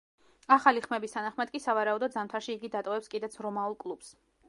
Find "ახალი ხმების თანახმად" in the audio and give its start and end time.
0.55-1.53